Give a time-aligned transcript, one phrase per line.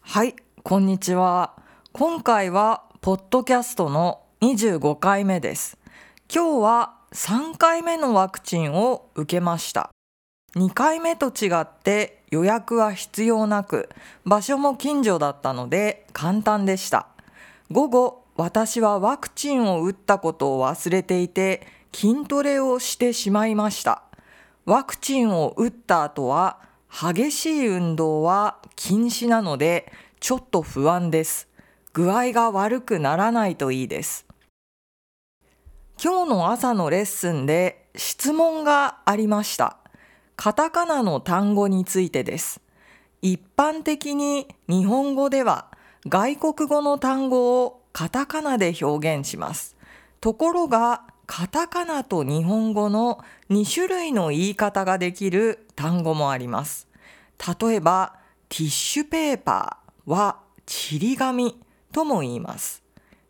[0.00, 1.54] はいこんにちは。
[1.92, 5.78] 今回はポッドキャストの25回目です。
[6.32, 9.90] 今日は3回目のワクチンを受けました。
[10.56, 13.88] 2回目と違って予約は必要なく
[14.24, 17.06] 場所も近所だったので簡単でした。
[17.70, 24.02] 午後私はワクチンを打ったことを忘れていて筋トレをしてしまいました。
[24.64, 26.58] ワクチンを打った後は
[26.90, 31.48] 激しい運動は禁止なのでちょっと不安です。
[31.92, 34.26] 具合が悪くならないといいです。
[36.02, 39.76] 今日の朝のレッスンで質問がありました。
[40.36, 42.60] カタカナの単語についてです。
[43.22, 45.66] 一般的に日本語では
[46.06, 49.76] 外国語の単語をカタカナで表現します。
[50.20, 51.02] ところが
[51.32, 53.20] カタカナと日本語の
[53.50, 56.88] 2種類の言い方ができる単語もあります。
[57.60, 58.16] 例えば
[58.48, 61.56] ティッシュペーパーはちり紙
[61.92, 62.82] とも言います。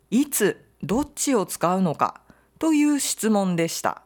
[0.09, 2.21] いつどっちを使うのか
[2.57, 4.01] という質問でした。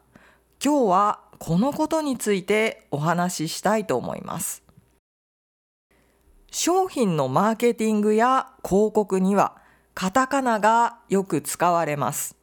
[0.61, 4.61] 今日はこのことについてお話ししたいと思います。
[6.51, 9.55] 商品のマーケティングや広告には
[9.93, 12.35] カタカナがよく使われます。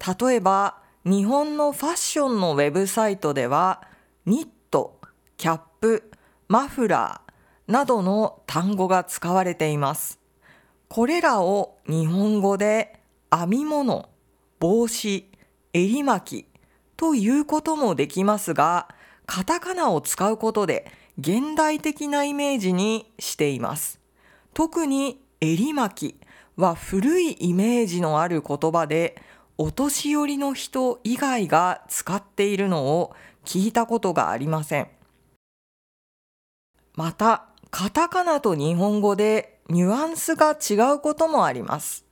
[0.00, 3.82] 例えば日本のファッションのウェブサイトでは
[4.24, 5.00] ニット、
[5.36, 6.10] キャップ、
[6.48, 10.18] マフラーなどの単語が使われています。
[10.88, 14.08] これらを日本語で編み物、
[14.60, 15.30] 帽子、
[15.74, 16.48] 襟巻き
[16.96, 18.88] ということもできますが、
[19.26, 24.00] カタカナを使うことで現代的なイメージにしています。
[24.54, 26.20] 特に襟巻き
[26.56, 29.20] は古いイメージのある言葉で
[29.56, 34.88] お年寄りの人以外が使っているのを聞いたことがありません。
[36.94, 42.04] また、カタカナと日本語でニュアンスが違うこともあります。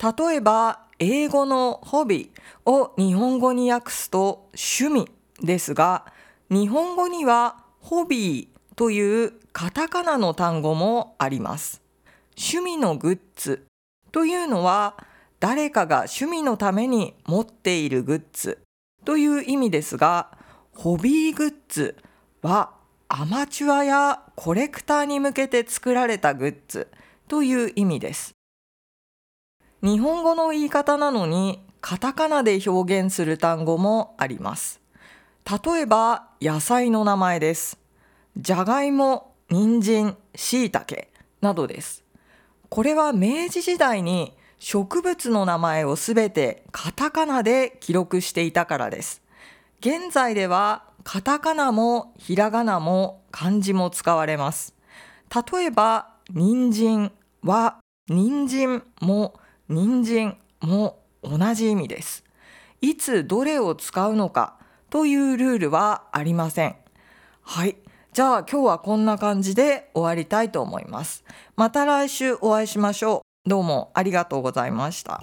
[0.00, 5.08] 例えば、英語のホビーを日本語に訳すと趣味
[5.44, 6.06] ですが、
[6.50, 11.82] 日本語にはホビーというカタカナの単語もあります。
[12.36, 13.66] 趣味のグッズ
[14.12, 14.96] というのは
[15.40, 18.58] 誰かが趣味のために持っているグッズ
[19.04, 20.36] という意味ですが、
[20.74, 21.96] ホビーグッズ
[22.42, 22.72] は
[23.08, 26.88] アマチュアやコレクターに向けて作られたグッズ
[27.28, 28.32] という意味です。
[29.82, 34.80] 日本語の言い方なのにカタカナで表現する単語もあります。
[35.64, 37.78] 例えば野菜の名前です。
[38.36, 42.04] じゃがいも、人参、しいたけなどです。
[42.68, 49.22] これは明治時代に植物の名前をすべてカタカナで記録していたからです。
[49.80, 54.74] 現在ではカタカナもひらがなも漢字も使われます。
[55.52, 57.12] 例えば、人参
[57.42, 57.78] は
[58.08, 62.24] 人参も人参も同じ意味です。
[62.80, 64.56] いつどれを使うのか
[64.90, 66.76] というルールはありません。
[67.42, 67.76] はい。
[68.12, 71.24] じゃあ今日はこんな感じで終わりたいと思います。
[71.54, 73.25] また来週お会いしましょう。
[73.46, 75.22] どうもありがとうございました。